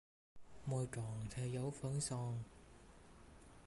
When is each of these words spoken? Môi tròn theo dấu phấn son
Môi 0.65 0.87
tròn 0.95 1.27
theo 1.33 1.47
dấu 1.47 1.71
phấn 1.81 2.01
son 2.01 2.43